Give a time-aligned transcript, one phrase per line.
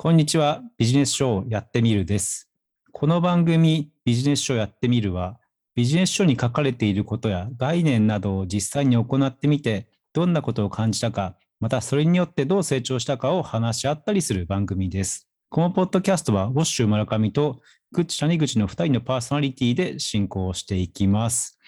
[0.00, 0.62] こんにちは。
[0.76, 2.48] ビジネス書をやってみるです。
[2.92, 5.40] この番組ビジネス書やってみるは、
[5.74, 15.28] ビジネス書に書かれていることや概念などを実際に行ってみて、どんなことを感じたか、またそれによってどう成長したかを話し合ったりする番組です。
[15.48, 17.60] このポッドキャストは、ウォッシュ村上と
[17.90, 21.58] グッチ谷口の2人のパーソナリティで進行していきます。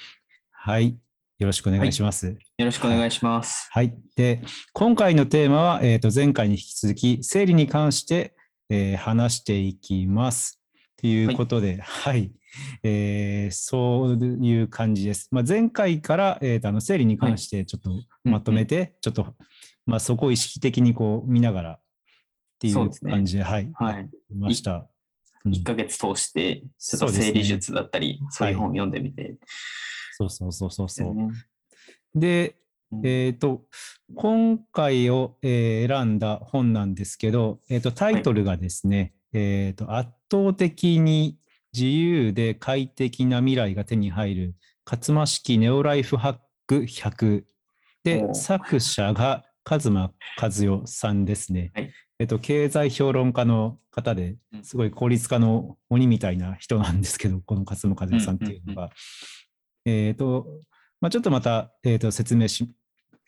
[0.52, 0.96] はい。
[1.40, 2.26] よろしくお願いします。
[2.26, 2.36] よ
[2.66, 3.66] ろしくお願いします。
[3.72, 3.94] はい。
[4.14, 4.42] で、
[4.74, 8.34] 今回のテーマは、えー、と前回に引き続き、生理に関して、
[8.68, 10.60] えー話していきます。
[10.98, 12.30] ということで、はい、
[12.82, 15.28] えーそういう感じです。
[15.30, 17.90] まあ、前回から、えーとあの生理に関してちょっと
[18.22, 19.34] まとめて、ちょっと、
[19.86, 21.80] まあ、そこを意識的にこう見ながらっ
[22.58, 24.10] ていうそうですね感じで、はい、はい。
[24.28, 24.72] 見ました。
[24.72, 24.84] うん
[25.46, 29.36] 1ヶ月通して、ちょっとそうですね整理術だったり、そういう本を読んでみて。
[30.20, 31.14] そうそうそうそうそう。
[31.14, 31.30] ね
[32.14, 32.56] で、
[32.92, 33.62] うんえっ、と、
[34.16, 41.38] 今回を、えー選んだ本なんですけど、えっ、と、タイトルがですね、えっ、と、圧倒的に
[41.72, 44.54] 自由で快適な未来が手に入る、
[44.84, 47.44] 勝間式ネオライフハック100。
[48.02, 50.10] で作者が和間
[50.40, 51.70] 和代さんですね。
[51.74, 58.90] はいえっと、経済評論家の方でうんすごい効率化の鬼みたいな人なんですけど、この勝間和代さんっていうのが。
[59.84, 60.46] えっと、
[61.00, 62.70] まあ、ちょっとまた、えー、と説明し、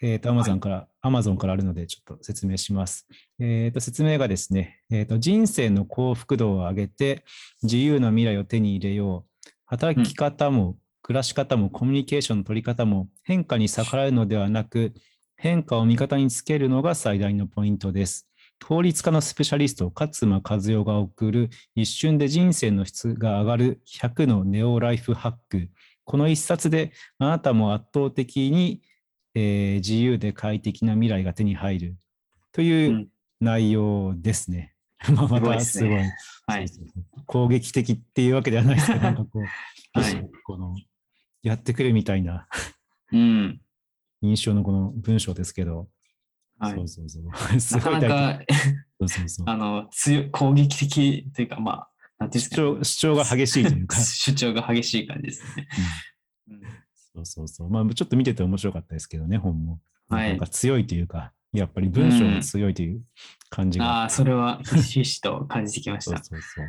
[0.03, 3.07] えっ、と、アマゾンから、アマゾンからあるので、ちょっと説明します。
[3.39, 7.25] えっ、と、説明がですね、えっ、と、人生の幸福度を上げて、
[7.63, 9.51] 自由な未来を手に入れよう。
[9.65, 14.93] 働き方も、暮らし方も、コミュニケーションの取り方も、変化に逆らうのではなく、
[15.37, 18.29] 変化を味方につけるのが最大のポイントです。
[18.65, 25.69] 効率化のスペシャリスト、勝間和代が送る、一瞬で人生の質が上がる100のネオライフハック。
[26.05, 28.83] この一冊であなたも圧倒的に、
[29.35, 31.97] えー自由で快適な未来が手に入る。
[32.53, 33.09] といううん。
[33.41, 34.75] 内容ですね。
[35.13, 35.97] まあますごいですたすごい。
[35.97, 36.15] ね
[36.47, 36.67] はい。
[37.27, 40.31] 攻撃的っていうわけではないですけど、 なんかこう、はい。
[40.45, 40.77] この
[41.43, 42.47] やってくれみたいな。
[43.11, 43.61] うん。
[44.23, 45.89] 印象のこの文章ですけど、
[46.59, 46.75] はい。
[46.75, 47.25] そうそうそう。
[47.61, 48.45] すなかごい大なか、
[49.01, 49.47] そうそうそう。
[49.49, 51.91] あの、強い、攻撃的というか、まあ、
[52.31, 55.69] 主張主張が激しいというか、 主張が激しい感じですね。
[56.49, 56.63] うん
[57.15, 57.71] そうそうそう。
[57.71, 59.81] まあ、ちょっと見てて面白かったですけどね、本も。
[60.09, 63.03] はいなんか強いというか、やっぱり文章が強いという
[63.51, 64.03] 感じが。
[64.03, 66.25] ああ、それはひしひしと感じてきましそうた。
[66.25, 66.69] そうそう。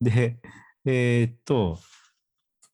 [0.00, 0.38] で、
[0.84, 1.78] えーっと、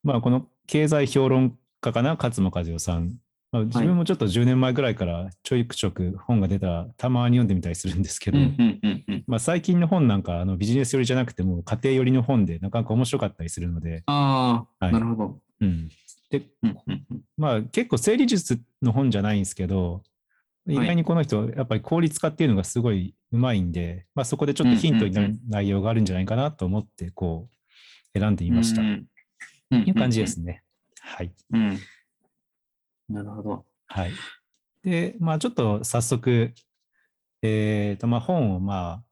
[0.03, 3.19] まあ、この経済評論家かな、勝間和代さん。
[3.51, 8.37] まあ、自分もちょっと10年前ぐらいからちょいくちょく本が出たらたまに読んでみたりするんですけど。
[9.27, 15.39] まあ、最近の本なんかあのビジネス寄りじゃなくても家庭寄りの本でなかなか面白かったりするので、ああ、はいなるほど。
[15.61, 15.89] うん、
[16.29, 16.43] で
[17.37, 20.03] まあ結構整理術の本じゃないんですけど、
[20.67, 27.49] 意外にこの人、やっぱり効率化っていうのがすごいうまいんで、まあ、そこでちょっとヒントになる内容があるんじゃないかなと思って、こ
[28.15, 28.81] う、選んでみました。
[28.81, 30.63] いう感じですね。
[30.99, 31.31] はい。
[31.51, 31.79] うん。
[33.09, 33.65] なるほど。
[33.87, 34.11] はい。
[34.83, 36.53] で、まあちょっと早速、
[37.41, 39.03] えっ、と、まあ本をまあ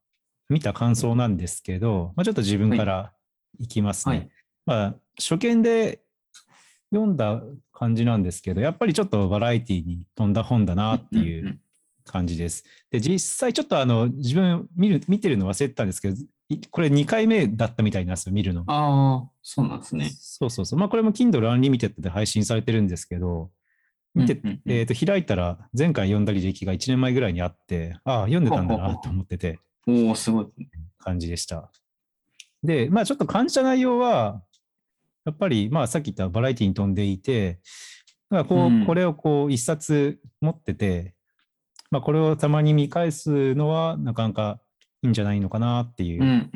[0.50, 3.14] 見た感想なんですけど、まあちょっと自分から
[3.60, 4.16] いきますね。
[4.16, 4.30] はい
[4.66, 6.02] まあ初見で
[6.92, 11.60] 読んだ感じなんですけど、やっぱりちょっとバラエティに富んだ本だなっていう
[12.06, 12.64] 感じです。
[12.92, 16.16] で、実際ちょっとあの自分見る見てるの忘れてたんですけど、
[16.50, 18.64] いこれ2回目だったみたいなんですよ、見るの。
[18.68, 20.12] ああ、そうなんですね。
[20.18, 20.80] そうそうそう。
[20.80, 23.50] まあこれも Kindle Unlimited で配信されてるんですけど、
[24.16, 30.48] 見てえー、と開いたら前回読んだ履歴が1年前ぐらいにあって、ああ、読んでたんだなと思ってておお、すごい。
[31.00, 31.72] 感じでした。
[32.64, 34.42] で、まあちょっと感じた内容は、
[35.26, 37.60] やっぱりまあさっき言ったバラエティに飛んでいて、
[38.30, 41.14] だこう、うんこれをこう一冊持ってて、
[41.92, 44.60] まあこれをたまに見返すのはなかなか
[45.02, 46.50] いいんじゃないのかなっていう。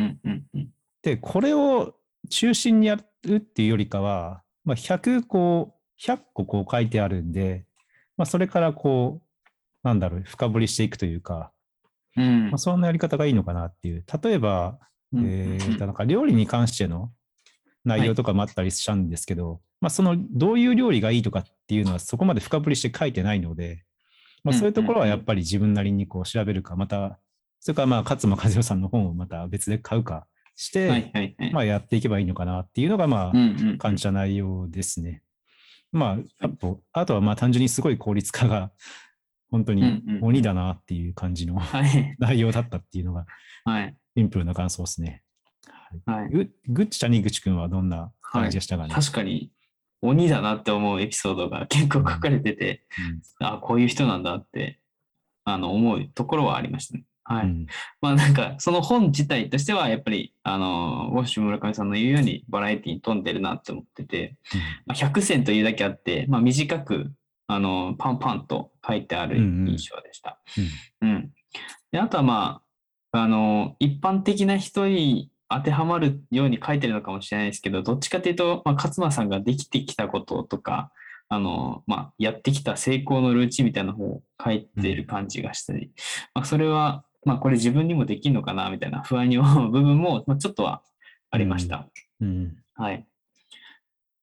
[1.01, 1.95] で、これを
[2.29, 7.65] 中心にやるっていうよりかは、まあ、100こう、100個こう書いてあるんで、
[8.17, 9.47] まあ、それからこう、
[9.83, 11.51] なんだろう、深掘りしていくというか、
[12.15, 14.03] うんまあ、そんなやり方がいいのかなっていう。
[14.23, 14.79] 例えば、
[15.13, 17.11] うんえーと、なんか料理に関しての
[17.85, 23.83] 内容とかもあったりしたんですけど、まあ、その、どういう料理がいいとかっていうのはそこまで深掘りして書いてないので、
[24.43, 27.19] まあ、そういうところはやっぱり自分なりにこう調べるか、また、
[27.59, 31.53] それからまあ、勝間和代さんの本をまた別で買うかして、はいはいはい。
[31.53, 35.21] まあ、やっていけばいいのかなっていうのが、まうんあ、うん感じた内容ですね。
[35.91, 38.71] まあ、あと、あとはまあ、単純にすごい効率化が、
[39.49, 42.15] 本当にうんうん鬼だなっていう感じのはい。
[42.19, 43.25] 内容だったっていうのが、
[43.63, 43.95] はい。
[44.17, 45.23] シンプルな感想ですね。
[46.05, 46.29] はいはい。
[46.29, 48.93] ググッチ谷口くんはどんな感じでしたかね？
[48.93, 49.51] 確かに、
[50.01, 52.85] 鬼だなって思うエピソードが結構書かれてて、
[53.39, 54.81] あこういう人なんだって、
[55.45, 57.05] あの、思うところはありましたね。
[57.27, 57.45] はい。
[57.45, 57.67] うん
[58.01, 64.37] まあなんか、その本自体としては、やっぱり、あの、ウォッシュ村上さんの言うように、バラエティに富んでるなって思ってて、
[64.85, 67.11] まあ、100選というだけあって、まあ短く、
[67.47, 70.39] あの、パンパンと書いてあるうんうん印象でした。
[71.01, 71.31] うん。
[71.91, 72.61] で、あとはま
[73.11, 80.91] あ、あの、一般的な人に当てはまるように書いてるのかもしれないですけど、どっちかというと、まあ、勝間さんができてきたこととか、
[81.29, 85.91] あの、まあ、やってきた成功のルーチンみたいな方を書いてる感じがしたり、
[86.33, 90.81] まあ、それは、まあ、これ自分にもできるのかな、みたいな不安に思う 部分も、まあ、ちょっとは
[91.29, 91.89] ありました。
[92.21, 93.05] うんはい。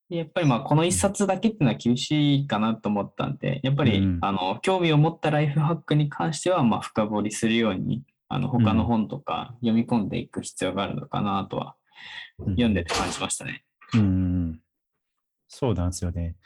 [0.08, 11.76] でやっぱりまあこの一冊だけっていうのは厳しいかなと思ったんで、やっぱり、うんあの興味を持ったライフハックに関してはまあ深掘りするように、あの他の本とか読み込んでいく必要があるのかなとは
[12.38, 13.64] うん読んでて感じましたね。
[13.94, 14.60] うん
[15.48, 16.36] そうなんですよね。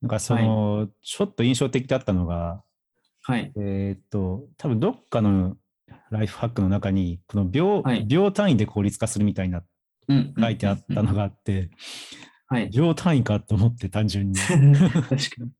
[0.00, 2.62] なんかその、ちょっと印象的だったのが、
[3.26, 3.52] はい。
[3.56, 5.56] えーっと、多分どっかの
[6.10, 9.62] ライフハックの中に、この秒,、はい秒単位で効率化するみたいな
[10.08, 10.34] うん。
[10.38, 11.14] 書いてあったのが。
[11.14, 11.70] があって、
[12.48, 12.70] はい。
[12.70, 14.38] 秒単位かと思って単純に。
[14.38, 15.50] 確かに。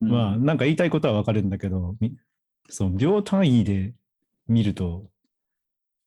[0.00, 2.16] うんまあ、なんか言いたいことはわかるんだけど、み
[2.68, 3.94] その秒単位で
[4.46, 5.10] 見ると、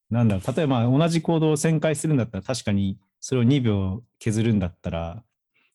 [0.10, 5.24] なんだ例えば同じ行動を1000回するんだったら、確かにそれを2秒削るんだったら、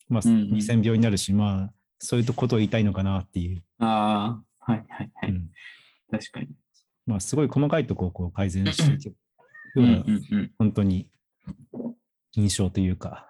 [0.09, 3.63] まあ、うんうん2000秒になるし、まあ、そういうことを言いたいのかなっていう。
[3.79, 5.31] ああ、はいはいはい。
[5.31, 5.49] うん
[6.09, 6.47] 確かに。
[7.07, 9.13] まあ、すごい細かいところをこう改善していくよ
[9.77, 10.03] ううんな。
[10.59, 11.09] 本当に
[12.33, 13.27] 印象というか、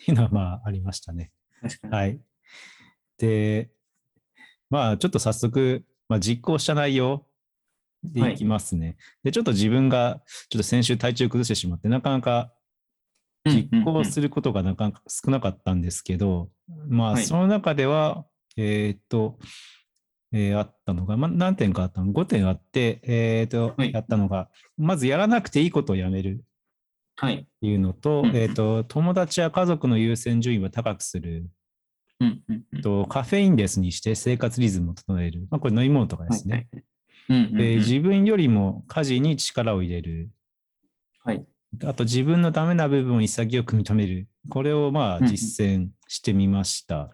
[0.00, 1.32] っていうのはまあありましたね。
[1.90, 2.20] はい。
[3.18, 3.70] で、
[4.70, 7.26] まあちょっと早速、まあ、実行した内容
[8.04, 8.96] でいきますね。
[9.24, 12.52] で、ちょっと自分がちょっと先週体調崩してしまって、なかなか
[13.44, 16.50] 実行することがなかなか少なかったんですけど、
[16.88, 18.24] まあはいその中では、
[18.56, 19.38] えーっと、
[20.32, 26.44] えーあったのが、まあ、何点かあったの ?5 点あって、えーっと、はいやったのが、まずやらなくていいことをやめる
[27.16, 27.34] はい。
[27.34, 31.50] っていうのと、うんえーっと、友達や家族の優先順位を高くする
[32.20, 32.82] うんうんうん。
[32.82, 35.46] と、カフェインレスにして生活リズムを整える。
[35.50, 36.68] まあ、これ飲み物とかですね。
[36.72, 36.82] はい。
[37.30, 40.30] うんうんうんで自分よりも家事に力を入れる。
[41.22, 41.44] はい。
[41.84, 44.26] あと自分のダメな部分を潔く認める。
[44.48, 46.96] これをまあ実践してみました。
[46.96, 47.08] ん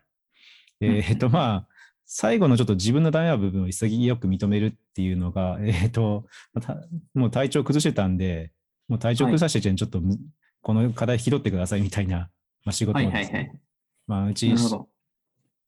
[0.81, 1.69] うんえっとまあ、
[2.07, 6.27] 最後のちょっと自分のダメな部分を潔く認めるっていうのが、 えっと、
[6.61, 6.77] た
[7.15, 8.53] もう体調崩してたんで、
[8.89, 10.19] もう体調崩させてちょっとむ
[10.63, 12.31] この課題拾ってくださいみたいな、
[12.65, 13.61] まあ、仕事はいをですねはいはい。
[14.07, 14.55] まあうち。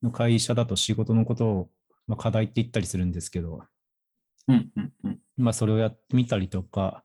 [0.03, 1.71] の会社だと仕事のことを、
[2.07, 3.63] まあ、課題って言ったりするんですけど、
[4.47, 5.19] うんうんうん。
[5.37, 7.05] まあ、それをやってみたりとか、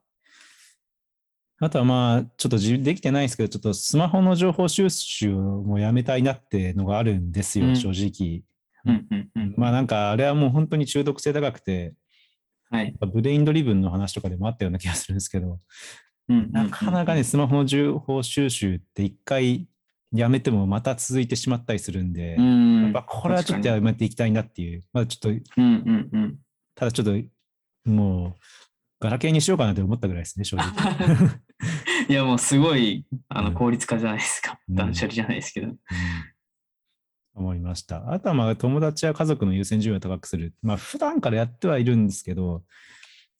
[1.59, 8.43] あとはまあ、ちょっと自できてないですけど、ちょっとスマホの情報収集もやめたいなってのがあるんですよ、うん正直。
[8.85, 9.53] うんうんうん。
[9.57, 11.93] まあなんか、あれはもう本当に中毒性高くて、
[12.69, 12.95] はい。
[13.13, 15.59] ブレインドリブンの話とかでもあったような気がするんですけど、
[16.27, 19.67] なかなかね、スマホの情報収集って一回
[20.11, 22.83] やめてもまた続いてしまったりするんで、うん。
[22.83, 26.37] やっぱこれはちょっとやめていきたいなっていう、まあちょっと、うんうんうん。
[26.75, 28.33] ただちょっと、もう、
[28.99, 30.71] ガラケーにしようかなって思ったぐらいですね、正直。
[32.09, 34.59] いやもうすごいあうんの効率化じゃないですか。
[34.69, 35.73] うん断捨離じゃないですけど。
[37.35, 38.11] うん思いました。
[38.11, 40.53] あとはまあ友達や家族の優先順位を高くする。
[40.61, 42.63] まあ普段からやってはいるんですけど、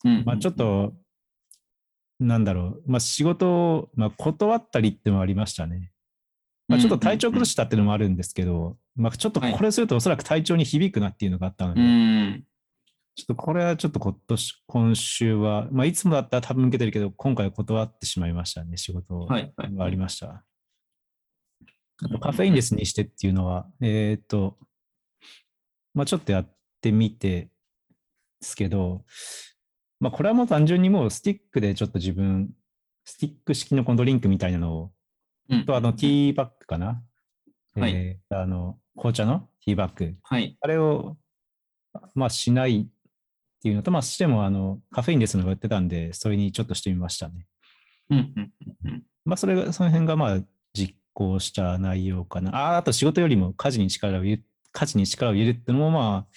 [0.04, 0.94] うんまあちょっと、
[2.20, 5.92] なんだろう、まあ仕事を、まあ、断ったりってのもありましたね。
[6.68, 12.44] まあちょっと体調崩したっていうのもあるんですけど、まあちょっとこれするとおそらく体調に響くなっていうのがあったので、うん。
[13.16, 19.38] ちょっとこれはちょっと今年、今週は、まあいつもだったら多分受けてるけど、今回は断ってしまいましたね、仕事は
[19.80, 20.28] ありました。
[20.28, 20.53] あと
[22.20, 24.58] カフェインレスにしてっていうのは、えっ、と、
[25.94, 26.50] まあちょっとやっ
[26.82, 27.50] てみてで
[28.42, 29.04] すけど、
[30.00, 32.50] まあこれはもう単純にもうスティックでちょっと自分、
[33.06, 34.92] スティック式のこのドリンクみたいなのを、
[35.50, 37.04] うんとあのティーバッグかな、
[37.76, 40.16] はいえーあの、紅茶のティーバッグ。
[40.24, 40.58] はい。
[40.62, 41.18] あれを、
[42.16, 42.86] まあしないっ
[43.62, 47.46] ていうのと、まあしてもあの、カフェインレスのが売ってたんで、それにちょっとしてみましたね。
[48.10, 48.52] うんうん
[48.84, 49.04] うんうん。
[49.26, 50.40] まあ、それが、その辺がまあ、
[51.14, 52.56] 実行した内容かな。
[52.56, 56.36] ああ、あと仕事よりも家事に力を入れる、家事に力を入れるってのもまあ、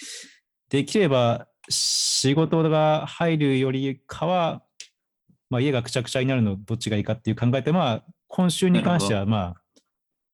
[0.69, 4.63] できれば仕事が入るよりかは、
[5.49, 9.63] まあ、家がくちゃくちゃになるのどっちがいいかっていう考えて、まあ、今週に関してはまあ、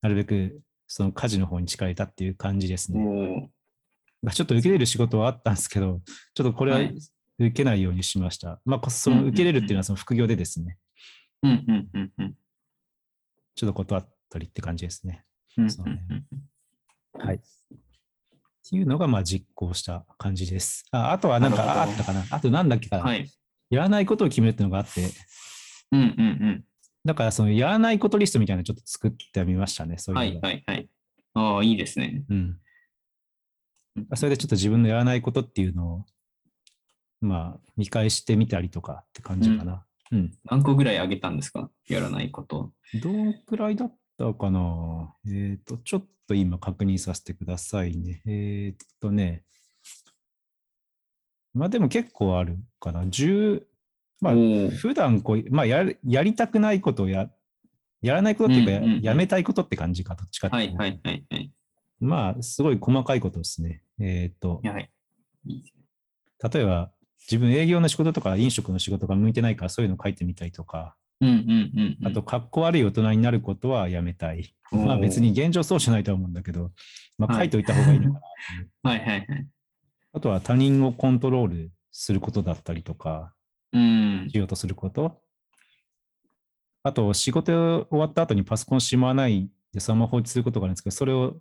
[0.01, 3.51] なるべくその家事の方に力を入れたっていう感じですね。
[4.33, 6.01] ちょっと受けれる仕事はあったんですけど、
[6.35, 6.95] ちょっとこれははい
[7.39, 8.61] 受けないようにしました。
[8.65, 10.79] まあこ、その受けれるっていうのはその副業でですね、
[11.43, 12.35] うんうんうんうん
[13.55, 15.25] ちょっと断ったりって感じですね。
[15.59, 16.25] うんうんそうねうん
[17.27, 17.41] はい。
[18.69, 20.87] ていうのが、まあ、実行した感じです。
[20.93, 22.25] ああとは、なんか、ああったかな。
[22.31, 23.03] あと、なんだっけかな。
[23.03, 23.31] はい。
[23.69, 25.11] やらないことを決めるっていうのがあって、
[25.91, 26.65] うんうん
[27.05, 29.99] だから、その、やらないことリストみたいなのちょっと作ってみましたね。
[29.99, 30.27] そううん。
[30.27, 30.89] いうはいはいはい。
[31.35, 32.25] ああ、いいですね。
[32.31, 32.37] うん。
[32.37, 32.59] うん
[34.15, 36.05] それでちょっと自分のやらないことっていうのを、
[37.21, 39.85] まあ、見返してみたりとかって感じかな。
[40.12, 40.33] うん。
[40.47, 41.69] 何個ぐらいあげたんですか？
[41.89, 42.73] やらないこと。
[43.03, 48.23] どんくらいだったかなえっ、と、ちょっと今確認させてくださいね。
[48.26, 49.45] えっ、とね。
[51.54, 53.02] まあでも結構あるかな。
[53.04, 53.62] 10、
[54.21, 54.35] まあ
[54.71, 57.31] 普段こう、まあやるやりたくないことをや、
[58.00, 61.52] やらないことっていうか、うんうんうんやめたいことって感じか、どっちかっていいうはいはいはい。
[62.00, 63.83] まあ、すごい細かいことですね。
[64.00, 64.90] えっ、と、はい。
[65.47, 66.90] 例えば、
[67.31, 72.07] 自分営業の仕事とか飲食の仕事が向いてないからそういうの書いてみたりとか、うんうんうんうん。
[72.07, 74.55] あと、かっこ悪い大人になることはやめたい。
[74.71, 76.71] まあ別に現状そうじゃないとは思うんだけど、
[77.19, 78.71] まあはい書いておいた方がいいのかなっていう。
[78.83, 79.47] はいはいはい。
[80.14, 83.33] あとは他人をコントロールすることだったりとか、
[83.73, 84.29] うん。
[84.31, 85.23] しようとすること。
[86.83, 91.37] あと、仕事終わった後にパソコンしまわないでそのまま放置することがあるんですけど、それを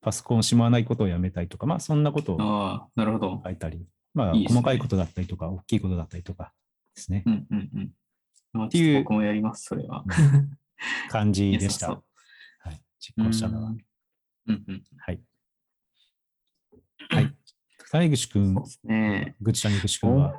[0.00, 3.40] パソコンしまわないことをやめたいとか、まあそんなことをああ、なるほど。
[3.44, 6.52] 書いたり、まあいいですね細かいことだったりとか、大きいことだったりとか
[6.94, 7.22] ですね。
[7.26, 7.92] うんうんうん。
[8.52, 10.04] まあ、っていう僕もやります、それは。
[11.10, 11.90] 感じでした。
[11.90, 12.00] は
[12.70, 12.80] い。
[12.98, 13.70] 実行したのは。
[13.70, 13.78] うん
[14.46, 14.84] うんうん。
[14.98, 15.20] はい。
[17.10, 17.34] はい。
[17.90, 19.36] 谷口くんそう、ですね。
[19.40, 20.34] ぐち谷口くんは、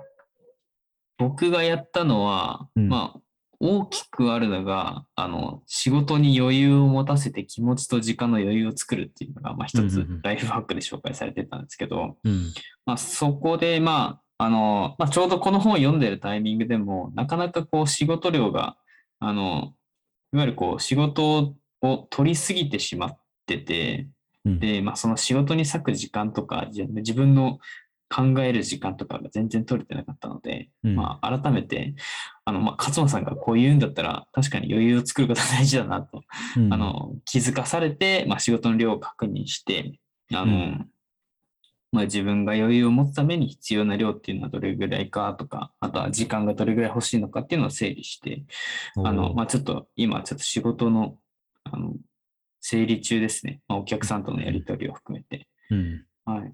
[1.17, 3.21] 僕がやったのは、うんまあ、
[3.59, 12.53] 大きくあるのが、あの、仕事に余裕を持たせて気持ちと時間の余裕を作るっていうのが、まあ一つうんうんうんライフハックで紹介されてたんですけど、うん。
[12.85, 18.77] まあそこで、まあ、あの、まあちょうどこの本を読んでるタイミングでも、なかなかこう仕事量が、
[19.19, 19.73] あの、
[20.33, 24.07] いわゆるこう仕事を取りすぎてしまってて、
[24.45, 24.59] うん。
[24.59, 27.59] で、まあ、その仕事に割く時間とか、自分の
[28.09, 30.95] 考える時間とかが全然取れてなかったので、うん。
[30.95, 31.95] まあ、改めて、
[32.45, 36.23] あの、まあ、勝間さんがこう言うんだったら、確かに余裕を作ることが大事だなと、
[36.55, 36.73] うん。
[36.73, 39.99] あの、気づかされて、まあ、仕事の量を確認して、
[40.33, 40.89] あの、うん
[41.91, 48.43] まあ、自分が余裕を持つために必要な量っていうのはどれぐらいかとか、あとは時間がどれぐらい欲しいのかっていうのを整理して、
[48.95, 51.17] あの、まあ、ちょっと今ちょっと仕事の、
[51.63, 51.93] あの、
[52.61, 53.61] 整理中ですね。
[53.67, 55.47] まあ、お客さんとのやり取りを含めて。
[55.71, 56.05] うん。
[56.25, 56.53] はい。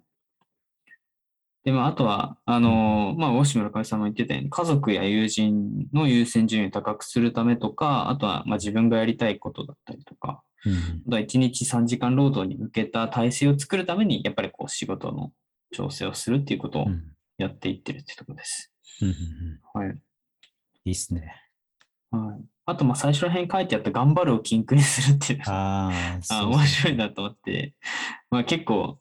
[1.66, 10.74] で、まあ、あとは、あの、まあ、大島村上さんも言ってたように、家族や友人の優先順位を高くするためとか、あとは、まあ、自分がやりたいことだったりとか、うん。
[11.08, 15.32] あとは1日3時間労働に向けた体制を作るために、やっぱりこう、仕事の
[15.72, 17.16] 調整をするっていうことをうん。
[17.38, 18.72] やっていってるってところです。
[19.02, 19.16] うんうん
[19.76, 19.98] うんはい。
[20.86, 21.36] いいっすね。
[22.12, 22.46] はい。
[22.66, 25.92] あと、まあ、最初ら辺に書いてあった、頑張るを禁句にするっていうあ
[26.32, 27.76] あ、面白いなと思って、
[28.30, 29.00] まあ結構、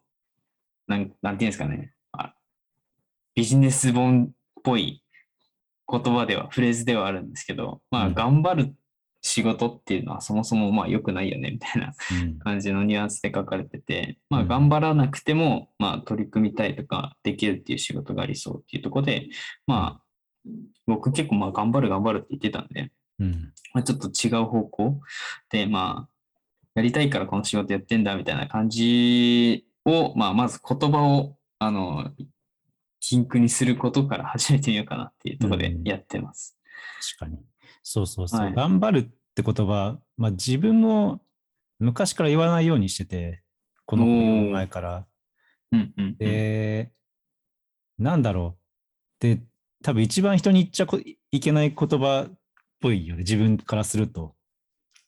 [0.87, 2.35] なんなんていうんですかね、あ
[3.35, 5.02] ビジネス本っぽい
[5.90, 8.76] 言葉では、フレーズではあるんですけど、まあうん頑張る
[9.26, 19.28] 仕事っていうのはそもそもまあ良くないよねみたいなうん感じのニュアンスで書かれてて、まうんあ頑張らなくても、まあ取り組みたいとかできるっていう仕事がありそうっていうところで、
[19.66, 20.50] まあ
[20.87, 23.52] 僕結構まあ頑張る頑張るって言ってたんで、うん。
[23.73, 25.00] まあ、ちょっと違う方向
[25.50, 26.09] で、まあ、
[26.75, 32.11] やりたいからこの仕事やってんだみたいな感じを、まあ、まず言葉を、あの、
[33.00, 36.57] 禁句にすることから始めてみようかなっていうところでやってます。
[37.19, 37.38] 確かに。
[37.85, 38.41] そうそうそう。
[38.41, 41.21] はい頑張るって言葉、まあ自分も
[41.79, 43.43] 昔から言わないようにしてて、
[43.87, 45.07] この前から。
[45.71, 46.17] うんうんうん。
[46.17, 46.91] で、
[47.99, 48.57] なんだろ
[49.21, 49.23] う。
[49.23, 49.41] で、
[49.83, 50.99] 多分一番人に言っちゃこ
[51.31, 52.38] いけない言葉っ
[52.81, 54.35] ぽいよね、自分からすると。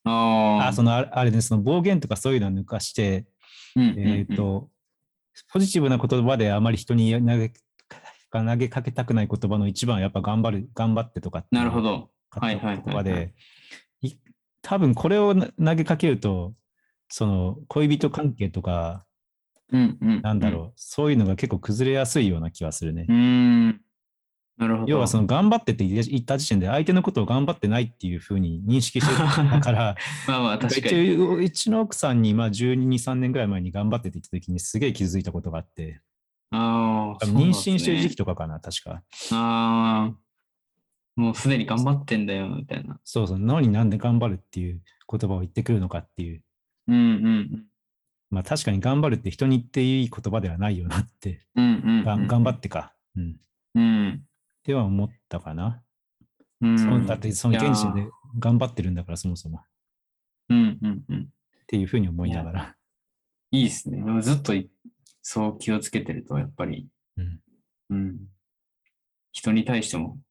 [0.04, 3.26] ああ、そのあれね、その暴言とかそういうのは抜かして、
[3.75, 4.68] の、うんうんうんえっ、と、
[5.52, 7.52] ポジティブな言葉であまり人に投げ
[8.30, 12.11] 投げかけたくない言葉の一番はやっぱ頑張る、頑張ってとかってなるほど。
[12.40, 13.35] 買ったはいはいはいはい言葉で、
[14.02, 14.14] い
[14.62, 16.55] 多分これをな投げかけると、
[17.09, 19.05] その恋人関係とか、
[19.73, 20.23] うんうん。
[20.23, 23.12] なんだろう、そういうのが結構崩れやすいような気がするねう。。
[23.12, 23.81] ん。
[24.57, 24.90] なるほど。
[24.90, 31.14] 要はその頑張ってって言った時点で相手のことを頑張ってないっていうふうに認識してるから、 まあまあ確かに。
[31.14, 36.00] うちの奥さんにまあ12、3年ぐらい前に頑張ってって言った時にすげえ気づいたことがあって、
[36.50, 38.25] ああ、多分妊娠してる時期と。
[38.25, 39.02] とかかな、確か。
[39.33, 40.14] ああ、
[41.16, 43.00] もうすでに頑張ってんだよ、みたいな。
[43.04, 46.42] そうそう、何なんで頑張るっていう言葉を言ってくるのかっていう。
[46.88, 47.64] うんうん
[48.28, 51.64] まあ確かに頑張るって人に言っていい言葉ではないよなって、うん。
[51.64, 51.68] う
[52.04, 52.92] んうん頑張ってか。
[53.16, 53.37] うん。
[53.75, 54.08] うん。
[54.08, 54.23] っ
[54.64, 55.82] ては思ったかな。
[56.61, 56.78] うん。
[56.78, 59.58] そのだってその現時点いやで頑張ってるんだから、そもそも。
[59.58, 59.62] っ
[60.50, 61.28] うんうんうん。
[61.68, 62.76] ていうふうに思いながら。
[63.52, 63.99] いいですね。
[63.99, 64.70] でもずっとい
[65.23, 67.40] そう気をつけてると、やっぱり、うん。
[67.90, 68.18] うん。
[69.32, 70.25] 人に対しても、うん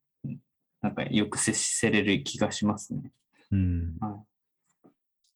[0.86, 3.12] なんかよく接せれる気がしますね。
[3.52, 3.98] うん。
[4.00, 4.24] は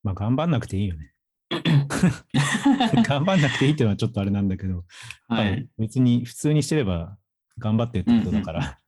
[0.03, 1.11] まあ、頑張んなくていいよね。
[3.03, 4.85] 頑張んなくていいっていうのはちょっとあれなんだけど、
[5.27, 5.67] はい。
[5.79, 7.17] 別に普通にしてれば
[7.57, 8.79] 頑張ってるってことだから、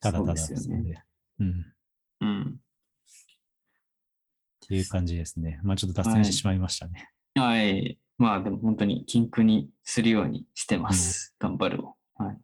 [0.00, 1.02] ただただそうですよねそれで
[1.40, 1.74] うん。
[2.20, 2.42] うん。
[2.52, 2.58] っ
[4.66, 5.60] ていう感じですね。
[5.62, 7.10] まあちょっと脱線してしまいましたね。
[7.34, 7.98] はい。
[8.16, 11.34] まあでも本当に禁句にするようにしてます。
[11.38, 11.96] 頑張るを。
[12.14, 12.38] はい。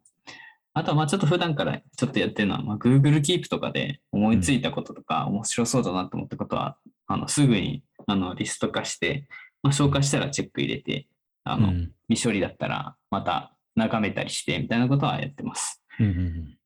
[0.77, 9.27] あとはまあちょっと普段からちょっとやってるのは、まあ、Google Keep とかで思いついたこととか、面白そうだなと思ったことは、あのすぐにあのリスト化して、
[9.63, 11.07] まあ、消化したらチェック入れて、
[11.43, 15.83] あの、うん未処理だったらまた眺めたりしてみたいなことはやってます。
[15.99, 16.57] うんうんうん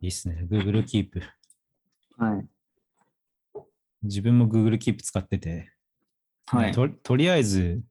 [0.00, 0.46] いいっすね。
[0.48, 1.22] Google Keep。
[2.18, 2.46] はい。
[4.02, 5.72] 自分も Google Keep 使ってて、
[6.46, 6.72] はい。
[6.72, 7.82] ととりあえず、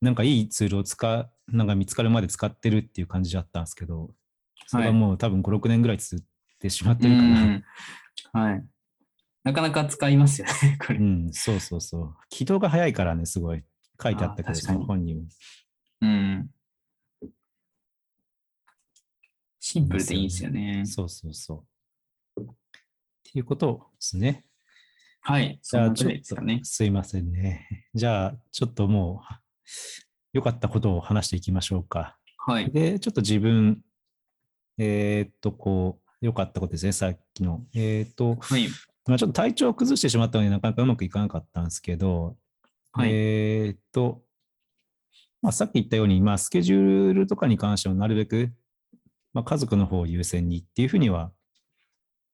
[0.00, 4.10] なんかいいツールを使う、なんか見つかるまで使ってるっていう感じだったんですけど、
[4.66, 6.26] それはもう多分5、6年ぐらい続っ
[6.58, 7.64] てしまってるかうら、ん
[8.32, 8.64] はい。
[9.42, 10.98] なかなか使いますよね、これ。
[10.98, 12.16] うん、そうそうそう。
[12.30, 13.62] 起動が早いからね、すごい。
[14.02, 15.22] 書いてあったけど、その本にも。
[16.00, 16.50] うん。
[19.60, 20.84] シンプルでいいですよね。
[20.86, 21.66] そうそうそ
[22.36, 22.42] う。
[22.42, 22.44] っ
[23.22, 24.44] ていうことですね。
[25.20, 25.58] はい。
[25.62, 26.64] じゃあ、ちょっと。
[26.64, 27.88] すいませんね。
[27.94, 29.34] じゃあ、ちょっともう、
[30.34, 32.18] 良かったことを話していきましょうか。
[32.46, 32.70] はい。
[32.70, 33.80] で、ちょっと自分、
[34.76, 37.64] えーっと、こう、良かったことですね、さっきの。
[37.74, 38.68] えーっと、はい。
[39.06, 42.36] まあ、ちょっと体調を崩してしまったので、なかなかうまくいかなかったんですけど、
[42.92, 43.10] はい。
[43.12, 44.22] えーっと、
[45.40, 48.50] まあ、さっき言ったように、まあ、スケジュールとかに関してはなるべく、
[49.32, 51.30] まあ、家族の方を優先にっていうふうには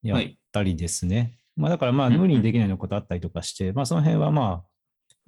[0.02, 0.38] やっはい。
[0.52, 1.37] たりですね。
[1.57, 4.70] まあ、だからまあ、無理にできないようなことあったりとかして、まあ、その辺はまあ、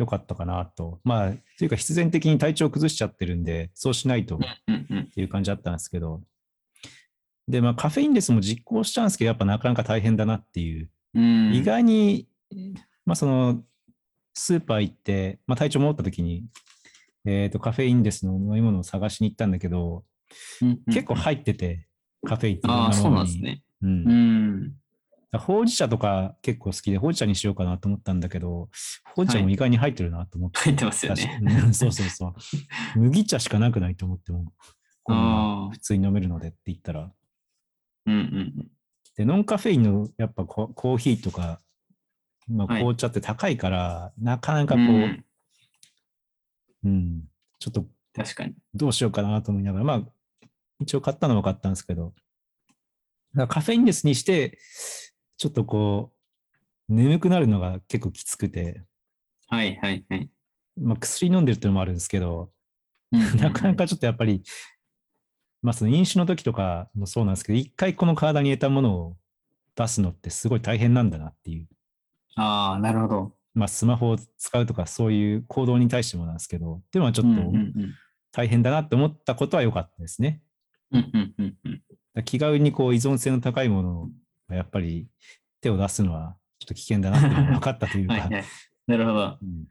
[0.02, 1.00] 良かったかなと。
[1.04, 4.38] まあ、というか必然的に体調を崩しちゃってるんで、そうしないとっ。
[5.14, 6.23] ていう感じだったんですけど、
[7.49, 11.54] で、まあ、カフェインレスも実行したんですけど、やっぱなかなか大変だなっていううん。
[11.54, 12.28] 意外に、
[13.05, 13.62] まあ、その、
[14.35, 16.46] スーパー行って、まあ、体調戻った時に、
[17.24, 20.05] えっ、と、カフェインレスの飲み物を探しに行ったんだけど、
[20.62, 21.87] うんうん結構入ってて、
[22.26, 23.12] カフェインってああ、そう。
[23.12, 23.62] なんですね。
[23.83, 24.72] うんうん。
[25.38, 28.68] ほうじ茶とか結構好きで、ほうじ茶にしようかなと思ったんだけど、
[29.14, 30.61] ほうじ茶も意外に入ってるなと思って。
[30.61, 31.40] 入ってますよね。
[31.73, 32.35] そうそうそう。
[33.01, 34.53] 麦茶しかなくないと思っても、
[35.71, 35.79] 普。
[35.79, 37.11] 通に飲めるのでって言ったら。
[38.07, 38.71] うんうん
[39.14, 41.61] で、ノンカフェインのやっぱココーヒーとか、
[42.49, 44.87] まあ、はい紅茶って高いから、なかなかうん。
[44.87, 45.25] こう、うん
[46.85, 47.23] うん、
[47.59, 48.55] ちょっと確かに。
[48.75, 50.47] どうしようかなと思いながら、まあ、
[50.81, 52.14] 一応買ったのは買ったんですけど、
[53.49, 54.59] カフェインレスにして、
[55.37, 56.12] ちょっとこ
[56.88, 58.85] う、眠くなるのが結構きつくて、
[59.49, 60.31] はいはいはい。
[60.81, 62.51] まあ、薬飲んでるっていうのもあるんですけど、
[63.38, 64.42] なかなかちょっとやっぱり、
[65.61, 69.16] まあその飲酒の時とかもそうなんですけど、一回この体に入れたものを
[69.77, 71.68] 出すのってすごい大変なんだなっていう。
[72.35, 73.37] ああ、なるほど。
[73.55, 77.53] まあスマホを使うとかそういう行動に対してもなんですけど、っていうのはちょっと
[78.33, 80.42] 大変だなって思ったことは良かったですね。
[80.90, 81.83] うんうんうんうん
[82.25, 84.09] 気軽にこう依存性の高いものが
[84.54, 85.08] やっぱり
[85.60, 88.44] 手を出すのはちょっと危険だなって 分かったというか、はいはい。
[88.86, 89.38] なるほど。
[89.42, 89.66] うん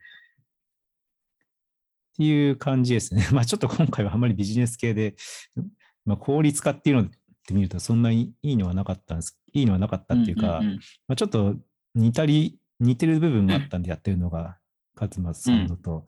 [2.11, 3.27] っていう感じですね。
[3.31, 5.15] まあちょっと今回はあまりビジネス系で、
[6.05, 7.09] まあ、効率化っていうのっ
[7.47, 9.39] て見るとそんなにいいのはなかったんです。
[9.53, 10.75] いいのはなかったっていうか、んんん
[11.07, 11.55] まあ、ちょっと
[11.95, 14.57] 似たり、似てる部分もあったんでやってるのが
[14.95, 16.05] 勝松さんのと、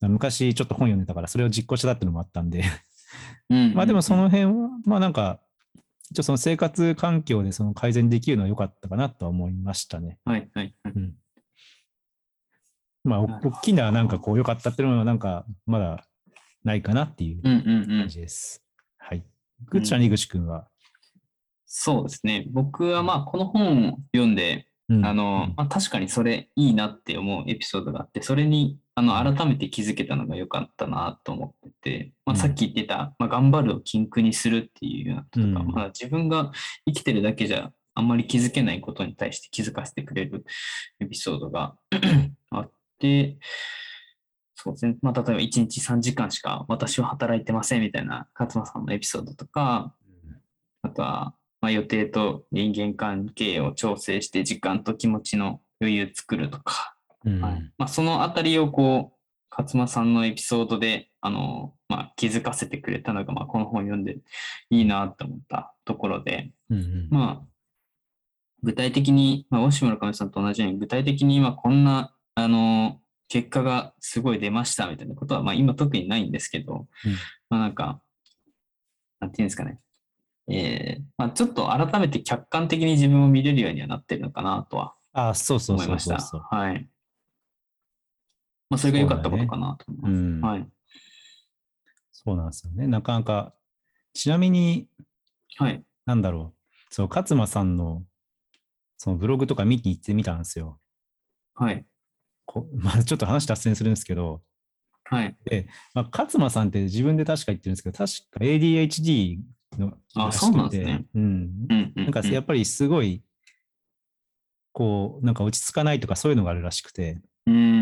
[0.00, 2.64] まあ昔ちょっと本読んでたからそれを実行したっていうのもあったんで、
[3.50, 4.52] うんうんまあでもその辺は、
[4.84, 5.40] まあなんか、
[6.10, 10.18] 一応その生活環境でその改善できるのは良かったかなとは思いましたね。
[10.24, 10.94] はいはいはい。
[10.94, 11.14] うん。
[13.04, 16.04] まあ、大きななんかこう良かったっていうのはなんかまだ
[16.64, 18.08] ないかなっていううんうんうん感。
[18.08, 18.64] じです。
[18.98, 19.24] はい。
[19.66, 20.68] ぐっちゃん、井口くんは？
[21.66, 22.46] そうですね。
[22.50, 32.40] 僕はまあこの本を読んで、うんあの、まあ、確かにそれいいなって思うエピソードがあって、それにあの改めて気づけたのが良かったなと思ってて、まあ、うん。
[32.40, 35.74] さっき言ってた、まあ、頑張るを禁句にするっていうようなこととか、うん。
[35.74, 36.50] まあ、自分が
[36.86, 40.44] 生きてるだけじゃあんまり気づけないことに対して気づかせてくれる
[41.00, 41.74] エピソードが
[42.50, 43.38] あって、
[44.54, 44.96] そうですね。
[45.02, 49.94] まあ、例えば1日3時間しか私は働いてませんみたいな勝間さんのエピソードとか、
[50.82, 59.18] あとは、まあ、予定と人間関係を調整して時間と気持ちの余裕作るとか、うんはいまあ、そのあたりをこう、
[59.50, 64.18] 勝間さんのエピソードで、あの、まあ、気づかせてくれたのが、まあ、この本を読んで
[64.70, 67.48] いいなと思ったところで、うんうんまあ、
[68.62, 77.12] 具体的に、まあ、大島村上さんと同じように、具体的に今こんな、あの、結果がすごい出ましたみたいなことは、まあ今特にないんですけど、うん
[77.50, 78.00] まあなんか、
[79.20, 79.80] なんていうんですかね。
[80.50, 86.20] えーまあ、ちょっと改めて客観的に自分を見れるようにはなってるのかなとはあ、そうそう思いました。
[86.20, 86.58] そうそうそう。
[86.58, 86.88] はい。
[88.70, 90.12] まあそれが良かったことかなと思います。
[90.12, 90.40] うん。
[90.40, 90.68] はい。
[92.12, 92.86] そうなんですよね。
[92.86, 93.54] なかなか、
[94.12, 94.88] ちなみに、
[95.56, 95.82] はい。
[96.04, 96.54] なんだろ
[96.90, 98.04] う、そう、勝間さんの、
[98.96, 100.80] そのブログとか見に行ってみたんですよ。
[101.54, 101.86] はい。
[102.44, 104.42] こ まあ、ちょっと話脱線するんですけど、
[105.04, 105.36] はい。
[105.94, 109.38] まあ、勝間さんって自分で確か言ってるんですけど、確か ADHD
[109.78, 111.06] のあそうなんですね。
[111.14, 111.22] うん。
[111.22, 111.30] うん
[111.70, 112.04] うん、うん。
[112.04, 113.22] なんかやっぱりすごい、
[114.72, 117.77] こう、なんか落ち着かないとかそういうのがあるらしくて、うん。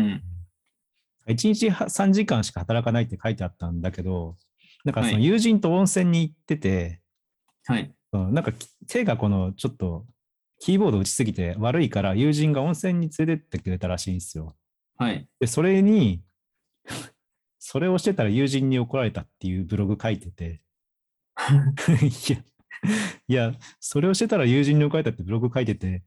[1.27, 4.37] 1日は3時間しか働かないって書いてあったんだけど、
[4.85, 7.01] なんかそのはい友人と温泉に行ってて、
[7.65, 7.93] はい。
[8.13, 10.05] うんなんかき手がこのちょっと
[10.59, 14.55] キーボード打ちすぎて悪いから友人が温泉に連れてってくれたらしいんですよ。
[14.97, 15.27] はい。
[15.39, 16.23] で、それに、
[17.59, 20.61] それをしてたら友人に怒られたっていうブログ書いてて、
[22.01, 22.43] いや、
[23.27, 26.03] いや、それをしてたら友人に怒られたってブログ書いてて、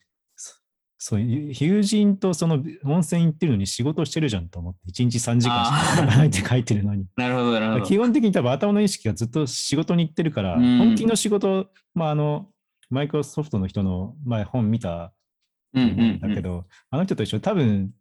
[1.03, 7.07] そそう、ゆ友人とその温泉行ってるのに仕事してるじゃんと思って、1日3時間しか働いって書いてるのに。
[7.17, 7.87] なるほど、なるほど。
[7.87, 12.49] 基本的に多分頭の意識がずっと仕事に行ってるから、うん本気の仕事、まああの、
[12.91, 15.15] マイクロソフトの人の前本見た
[15.73, 17.93] うんだけど、あの人と一緒に多分、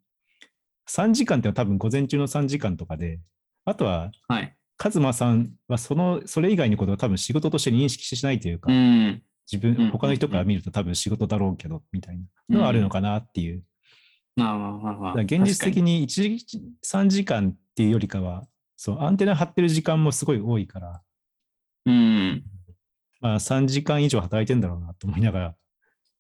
[0.89, 3.21] 3時間って多分午前中の3時間とかで、
[3.63, 4.53] あとは、はい。
[4.75, 9.21] カズマさんはその、それ以外のことを多分仕事として認識しないというか、うん。
[9.51, 12.17] 自分、うん他の人から見ると多分仕事だろうけど、みたい
[12.49, 13.63] なのはあるのかなっていう。
[14.35, 15.15] まあまあまあまあ。
[15.15, 18.43] だから現実的に1日3時間っていうよりかは、
[18.77, 21.01] そう、アンテナ張ってる時間もすごい多いから。
[21.88, 22.43] うん。
[23.21, 25.55] まあ3時間以上働いてんだろうなと思いながら、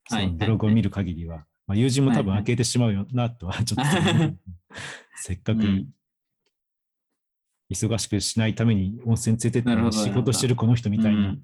[0.07, 3.85] そはいのブログを見る限りは、まあ、友人も多分開けてしまうよなとはちょっ
[4.31, 4.35] と
[5.15, 5.93] せっかくうん。
[7.71, 11.19] 忙しくしないために温泉連れてって仕事してるこの人みたいな。
[11.19, 11.43] うん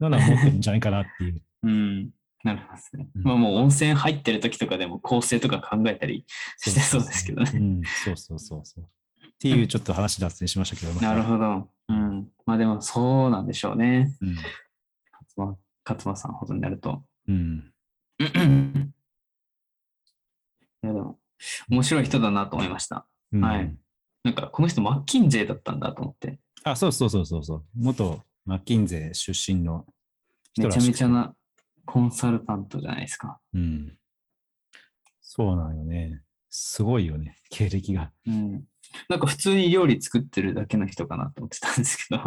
[0.00, 1.42] のは思ってるんじゃないかなっていう。
[1.64, 2.10] うん。
[2.44, 3.08] なるほどですね。
[3.16, 6.24] うんまあもう温泉入ってる時とかでも構成とか考えたり
[6.58, 7.50] してそうですけどね。
[7.54, 8.84] うん、そうそうそうそう。
[8.84, 11.00] っていうちょっと話脱線しましたけど。
[11.00, 11.68] なるほど。
[11.88, 12.28] うん。
[12.46, 14.14] まあでもそうなんでしょうね。
[14.20, 14.26] ど。
[14.26, 14.34] うん。
[14.34, 14.46] 勝
[15.36, 17.04] 間勝間さんほどになると。
[17.26, 17.72] うん。
[18.20, 18.24] い
[20.82, 21.18] やでも、
[21.68, 23.06] 面白い人だなと思いました。
[23.32, 23.76] うんはい
[24.24, 27.64] なんか、この人、マッキンゼーだったんだと思って、あ、そうそうそうそうそう。
[27.76, 29.84] 元マッキンゼー出身の
[30.54, 31.34] 人めちゃらしくてめちゃな
[31.84, 33.38] コンサルタントじゃないですか。
[33.52, 33.98] うん。
[35.20, 36.22] そうなんよね。
[36.48, 38.10] すごいよね、 経歴が。
[38.26, 38.64] うん。
[39.10, 42.22] なんか普通に料理作ってるだけの人かなと思ってたんですけど。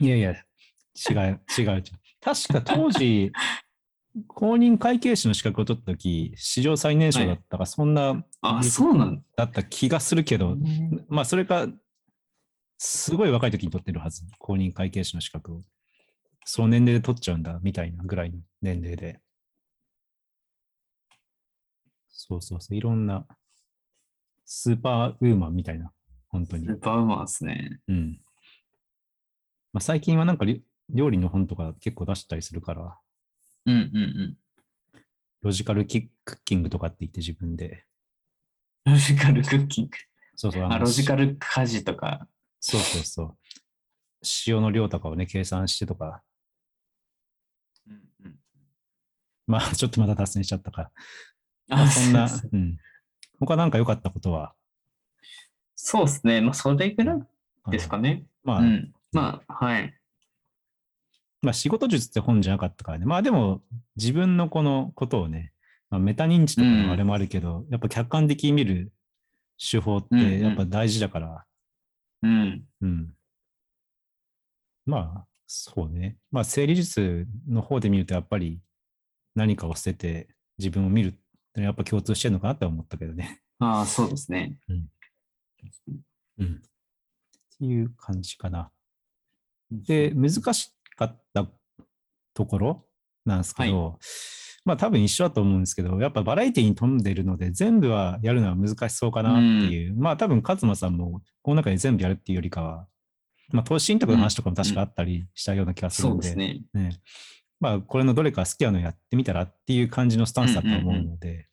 [0.00, 1.68] いやいや、違う、違う。
[1.68, 1.82] 違う
[2.20, 3.30] 確か当時、
[4.26, 11.04] 公認会計士の資格を取った時、史上最年少だったか、そんなあ、そうなんだった気がするけど、だ。
[11.08, 11.68] まあ、それか、
[12.84, 15.60] すごい若い時に取ってるはず、公認会計士の資格を。
[16.44, 19.20] その年齢で取っちゃうんだ、みたいなぐらいの年齢で。
[22.08, 23.24] そうそうそう、いろんな、
[24.44, 25.92] スーパーウーマンみたいな、
[26.26, 26.72] 本当にス。
[26.72, 27.80] ーパーウーマンですね。
[27.86, 28.20] うん。
[29.72, 32.98] まあ、最近はなんかり料理の本とか結構出したりするから、
[33.64, 34.36] うんうんうん。
[35.42, 37.84] ロジカルキクッキングとかって言って自分で。
[38.84, 39.90] ロジカルクッキング。
[40.34, 40.64] そうそう。
[40.64, 42.26] あ、のロジカル家事とか。
[42.62, 43.36] そうそうそう。
[44.46, 46.22] 塩の量とかをね、計算してとか。
[47.88, 47.94] うん
[48.24, 48.36] うん、
[49.48, 50.92] まあ、ちょっとまた脱線しちゃったか
[51.70, 52.78] ああ、そんな、そうん。
[53.40, 54.54] 他なんか良かったことは、
[55.74, 56.40] そうですね。
[56.40, 57.20] まあ、それぐらい
[57.72, 58.24] ですかね。
[58.44, 58.92] まあ、うん。
[59.10, 59.98] まあ、はい。
[61.42, 63.06] まあ、仕事術って本じゃなかったからね。
[63.06, 63.60] まあ、でも、
[63.96, 65.52] 自分のこのことをね、
[65.90, 68.92] まあ、メタ認知とかのあれもあるけど、やっぱ客観的に見る
[69.58, 71.44] 手法っうんうんてやっぱ大事だから、
[72.22, 72.64] うん。
[72.80, 73.14] うん。
[74.86, 76.16] まあ、そうね。
[76.30, 78.60] まあ、整理術の方で見ると、やっぱり
[79.34, 81.12] 何かを捨てて自分を見るっ
[81.54, 83.42] てやっぱ共通してるのかなって思ったけどね。
[83.58, 84.56] ああ、そうですね。
[84.68, 84.88] うん。
[86.44, 86.58] っ
[87.58, 88.70] ていう感じかな。
[89.70, 91.46] で、難しかった
[92.34, 92.86] ところ
[93.24, 93.98] なんですけど、
[94.64, 99.94] まあ多分一緒だと思うんですけど、やっぱバラエティに富んでるので、全部はやるのは難しそうかなっていう。
[99.96, 102.86] まあ多分勝間さんもこの中で全部やるっていうよりかは、
[103.50, 106.62] まあ投資信託の話とかも確かあったりしたような気がするそんで、うですね。
[106.74, 107.00] ね。
[107.60, 111.48] まあこれのどれか好きなのやってみたらっていう感じのスタンスだと思うので、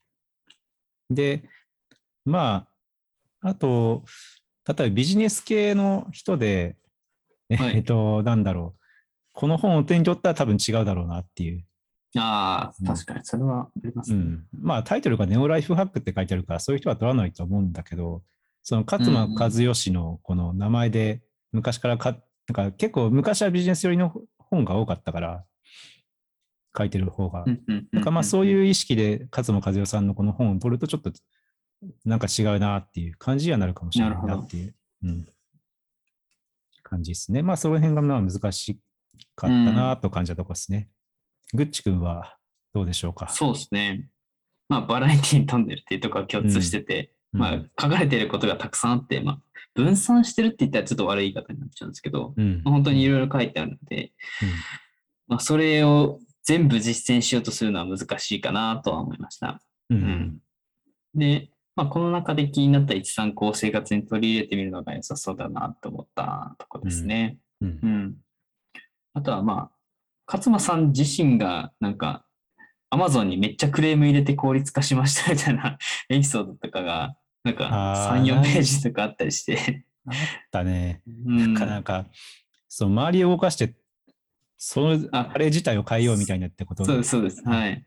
[1.09, 1.43] で、
[2.25, 2.67] ま
[3.41, 4.03] あ、あと、
[4.67, 6.75] 例えばビジネス系の人で、
[7.57, 7.77] はい。
[7.77, 8.79] えっと、なんだろう、
[9.33, 11.65] この本を手に取ったら多分違うだろうなっていう。
[12.17, 14.17] ああ、確かに、それはありますね。
[14.17, 14.47] うん。
[14.59, 18.23] まあタイトルがネオライフハックって書いてあるから、そういう人は取らないと思うんだけど、
[18.63, 25.45] その勝間和義のこの名前で昔からか、なんか結構昔はビジネス寄りの本が多かったから、
[26.77, 27.45] 書いてる方が。
[27.91, 31.11] なんかまあそういう意識で勝間和代さんのこの本を取るとちょっと
[32.05, 35.27] なんか違うなっていう感じにはなるかもしれないなっていう、うん、
[36.83, 37.41] 感じですね。
[37.41, 38.79] まあその辺がまあ難し
[39.35, 40.89] かったなと感じたところですね。
[41.53, 42.37] グッチ君は
[42.73, 43.27] どうでしょうか？
[43.29, 44.07] そうですね。
[44.67, 49.39] まあ、バラエティに富んでるっていうところは共通してて、まあ、書かれていることがたくさんあって、まあ、
[49.73, 54.11] 分散してるって言ったらちょっと悪い言い方になっちゃうんですけど、うんまあ本当にいろいろ書いてあるので、
[55.27, 59.61] まあ、それを全部実践しようとするのは難しいかなとは思いました。
[59.89, 60.37] うんううんん
[61.15, 67.37] で、まあ、この中で気になった一参考を生活に取り入れてみるのが良さそうだなと思ったところですね。
[67.61, 68.15] うんうん。
[69.15, 69.78] あとはまあ、
[70.31, 72.23] 勝間さん自身がなんか、
[72.91, 75.77] アマゾンにめっちゃクレーム入れて効率化しましたみたいな
[76.09, 80.13] エピソードとかが、なんかあー3、4ページとかあったりして、あっ
[80.51, 81.01] たね。
[81.25, 82.05] うん、かなんか、
[82.67, 83.75] そう周りを動かして、
[84.57, 87.41] そのああれ自体を変えようみたいなってことそうです、そうです。
[87.43, 87.85] はい。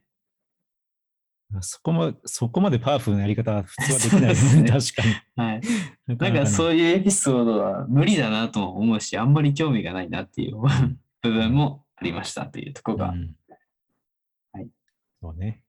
[1.60, 4.34] そこもそこまでパワフルなやり方は普通はできないよね。
[4.34, 5.02] そうで 確か
[5.36, 5.46] に。
[5.46, 5.60] はい。
[6.06, 10.62] ななんかそういうエピソードは無理だなとも思うし、あんまり興味がないなっていう
[11.22, 13.08] 部分もありましたというところが。
[13.10, 13.36] うん
[14.52, 14.68] はい。
[15.20, 15.62] そうね。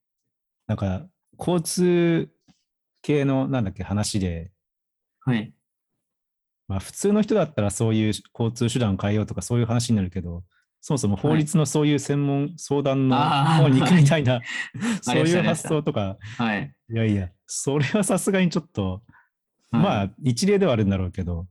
[0.67, 1.06] なんか、
[1.38, 2.30] 交通
[3.02, 4.52] 系の、なんだっけ、話で、
[5.22, 5.54] はい。
[6.67, 10.43] まあ、普通の人だったらそういう交通手段を変えようとかそういう話になるけど、
[10.82, 14.41] そもそも法律のそういう専門相談の方に行くみたいな、
[15.02, 16.74] そういう発想とか、はい。
[16.89, 19.04] いやいや、それはさすがにちょっと、
[19.72, 21.48] はいまあ、一例ではあるんだろうけど、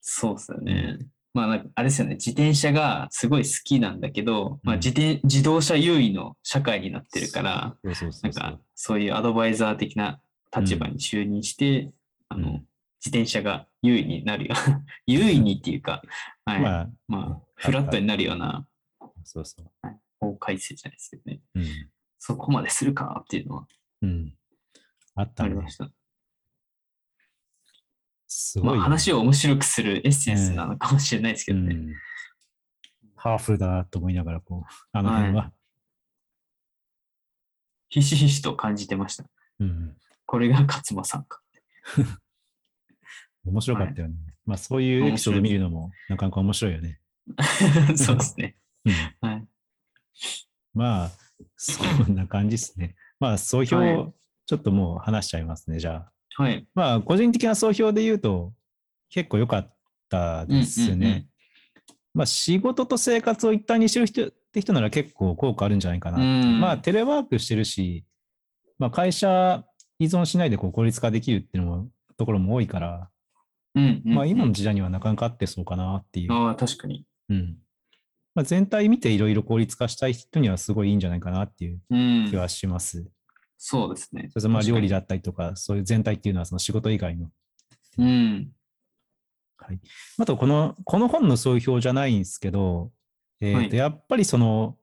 [0.00, 0.98] そうですよね。
[1.32, 2.14] まあ、なんかあれですよね。
[2.14, 7.92] 自転車がすごい好きなんだけど、まあ、うん自転自動車優位の社会になってるから、な
[8.24, 10.20] うんかそういうアドバイザー的な
[10.56, 11.90] 立場に就任して、
[12.28, 12.66] あの、うん
[13.02, 14.54] 自転車が優位になるよ。
[15.06, 16.02] 優位にっていうか、
[16.44, 16.60] はい。
[16.60, 18.66] まあ、まあ、フラットになるような
[19.24, 19.90] そうそう。
[20.18, 21.40] 法改正じゃないですけどね。
[21.54, 21.64] うん。
[22.18, 23.66] そこまでするかっていうのは
[24.02, 24.34] うん。
[25.14, 25.70] あったねありま。
[25.70, 25.88] した。
[28.32, 31.74] すごいよね、まあ、話を面白くするエッセンスなのかもしれないですけどね。
[31.74, 31.94] うん。
[33.16, 35.50] ハーフルだなと思いながら、こう、あの辺は。
[37.88, 39.24] ひしひしと感じてました。
[39.58, 39.96] うん。
[40.26, 41.40] これが勝間さんか。
[43.44, 44.14] 面白かったよね。
[44.46, 47.00] まあ、そういうエピソード見るのもなかなか面白いよね。
[47.96, 48.56] そうですね。
[48.84, 49.48] うんはい。
[50.72, 51.10] まあ、
[51.56, 52.94] そんな感じですね。
[53.18, 54.14] まあ、総評
[54.46, 56.12] ちょっともう話しちゃいますね、じゃあ。
[56.40, 56.66] はい。
[56.74, 58.52] まあ、個人的な総評で言うと、
[59.10, 59.76] 結構良かっ
[60.08, 60.94] たですね。
[60.94, 61.26] うんうんうん
[62.12, 68.04] まあ、仕事と生活を一旦にしてる人って人なら結構効果あるんじゃないかなまあ、テレワークしてるし、
[68.78, 69.64] まあ、会社
[70.00, 73.10] 依存しないでこう効率化できるっていうのも、ところも多いから、
[73.76, 76.32] うんうんうんまあ、今の時代にはなかなか合ってそうかなっていう。
[76.32, 77.06] ああ、確かに。
[77.28, 77.58] うん
[78.34, 82.36] まあ、全体見ていろいろ効率化したい人にはすごいいいんじゃないかなっていううん気。
[82.36, 83.06] はします。
[83.62, 84.30] そうですね。
[84.30, 87.30] それとまあ料理だったりとか、そういう全体っていうのはその仕事以外の。
[87.98, 88.48] うん。
[89.58, 89.78] はい、
[90.18, 92.90] あとこの、この本の総評じゃないんですけど、
[93.42, 94.78] えーとはいやっぱりその、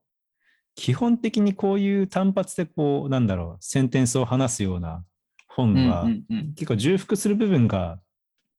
[0.76, 5.04] 基本的にこういう単発でこう、なんだろう、センテンスを話すような
[5.48, 6.54] 本うんは、うんうん。
[6.54, 8.00] 結構重複する部分が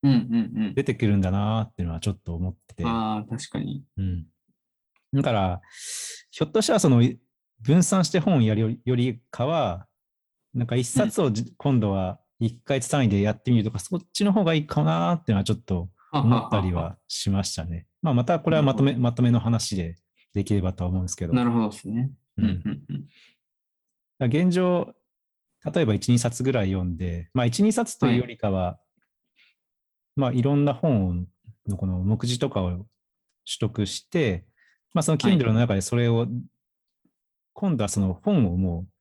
[0.03, 0.75] うんうんうん。
[0.75, 2.85] 出てくるんだなっていうのはちょっと思ってて。
[2.85, 3.85] ああ、確かに。
[3.97, 4.27] うん。
[5.15, 5.61] だから、
[6.33, 7.03] ひょっとしたらその
[7.61, 9.87] 分散して本をやるよりかは、
[10.55, 17.87] なんか一冊をじ今度は一回単位でやってみるとか、そっちの方がいいかなっていうのはちょっと思ったりはしましたね。
[18.03, 19.97] まあまたこれはまとめ、まとめの話で
[20.35, 21.33] できればとは思うんですけど。
[21.33, 22.11] なるほどですね。
[22.37, 22.61] ううん
[24.21, 24.95] 現状、
[25.65, 28.79] 例えば1、2冊ぐらい読んで、まあ1、2冊というよりかは、
[30.17, 31.27] まあいろんな本
[31.69, 32.87] のこの目次とかを取
[33.61, 34.45] 得して、
[34.93, 36.27] まあその Kindle の中でそれを、
[37.53, 38.98] 今度はその本をもう、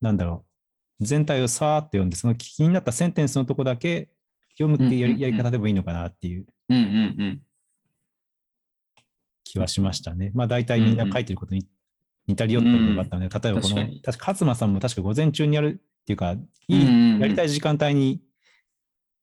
[0.00, 0.44] なんだろ
[1.00, 4.10] う、全体をさーっと読んで、その気になったセンテンスのとこだけ
[4.58, 6.46] 読むっていうやりやり方でもいいのかなっていう。
[9.44, 10.30] 気はしましたね。
[10.34, 11.66] まあ大体みんな書いてることに
[12.26, 18.20] 似たり寄ったりがあったので、例えばこの、確か勝間さんも確か午前中にやるっていうか、いい、やりたい時間帯に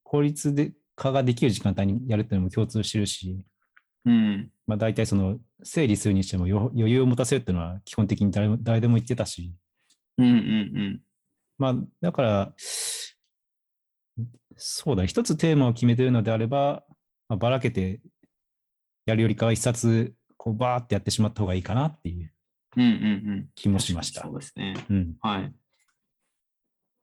[0.02, 3.40] 効率で化ができる時間帯にやるっていうのも共通してるし、
[4.04, 4.50] うん。
[4.66, 9.52] まあ大体その整理するにしてもよ余裕を持たせるっていうのは基本的に誰も誰でも言ってたし、
[10.18, 10.38] うんうんう
[10.90, 11.02] ん。
[11.58, 12.54] まあだから、
[14.56, 16.84] そうだ、一つテーマを決めてるのであれば、
[17.28, 18.00] まあ、ばらけて
[19.04, 22.32] やるよりかは一冊こうバーってやってしまった方がいいかなっていう
[22.76, 22.90] うんうんう
[23.36, 23.48] ん。
[23.54, 24.38] 気もしましたそう。
[24.38, 24.74] ですね。
[24.90, 25.16] うん。
[25.20, 25.54] はい。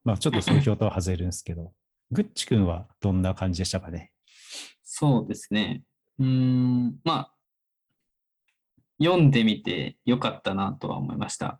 [0.04, 1.74] まあちょっと総評とは外れるんですけど、
[2.12, 4.12] グッチ君はどんな感じでしたかね？
[4.84, 5.84] そうですね。
[6.20, 7.34] うーん、まあ、
[9.02, 11.60] 読んでみてよかったなとは思いました。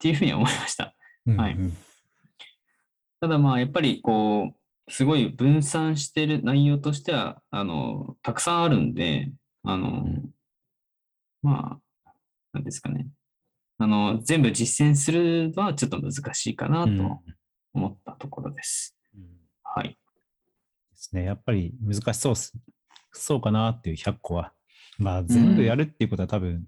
[0.00, 0.94] っていうふうに思いました。
[1.26, 1.76] うんはいうん
[3.22, 4.54] ただまあ、やっぱりこ
[4.88, 9.30] う、すごい分散してる内容としては、あの、たくさんあるんで、
[9.62, 10.30] あの、ん
[11.42, 12.12] まあ、
[12.54, 13.08] なんですかね。
[13.76, 17.20] あの、全部実践するのはちょっと難しいかなうんと
[17.74, 18.96] 思ったところです。
[19.14, 19.26] うん
[19.62, 19.90] はい。
[19.90, 19.96] で
[20.94, 21.24] すね。
[21.24, 22.34] やっぱり難しそう。
[23.12, 24.54] そうかなっていう100個は。
[24.98, 26.64] まあ全部やるっていうことは多分、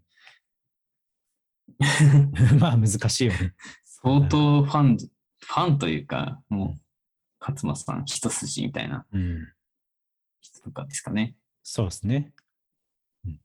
[2.58, 3.54] まあ難しいよね。
[3.84, 6.80] 相当ファン、ファンというか、もう、
[7.40, 9.48] 勝間さん一筋みたいなうん。
[10.40, 11.36] 人とかですかね。
[11.62, 12.32] そうですね。
[13.24, 13.40] うん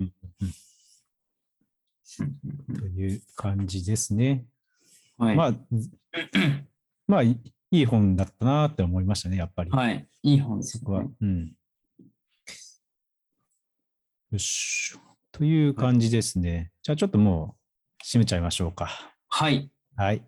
[0.00, 0.52] うんうん
[2.78, 4.46] という感じですね。
[5.18, 5.36] はい。
[5.36, 5.52] まあ、
[7.06, 7.38] まあ、い
[7.70, 9.70] いい本だったなって思いましたね、やっぱり。
[9.70, 10.06] はい。
[10.22, 11.10] いい本ですそこはね。。
[11.20, 11.56] うん。
[14.30, 14.98] よし。
[15.36, 16.70] という感じですね。
[16.82, 17.56] じゃあちょっとも
[18.00, 18.88] う締めちゃいましょうか。
[19.28, 19.70] はい。
[19.94, 20.22] はい。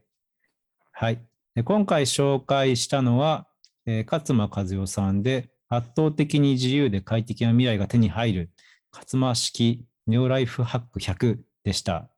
[0.93, 1.25] はい。
[1.55, 3.47] で今回紹介したのは、
[3.87, 8.51] えー勝間和代さんで、圧倒的に自由で快適な未来が手に入る、
[8.93, 11.93] 勝間式ネオライフハック100でした。
[11.95, 12.11] は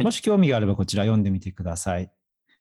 [0.00, 2.12] いもし興味があればこちら読んでみてください。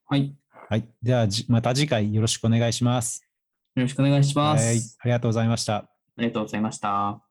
[0.05, 0.29] はい。
[0.29, 0.33] よ
[0.69, 0.89] はい。
[1.03, 3.27] では、じまた次回よろしくお願いします。
[3.75, 4.79] ろしくお願いしまはい。
[4.79, 4.97] す。
[5.01, 5.75] ありがとうございました。
[5.75, 7.26] ありがとうございました。